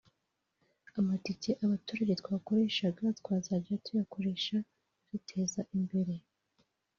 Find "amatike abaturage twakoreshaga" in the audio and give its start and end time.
0.99-3.03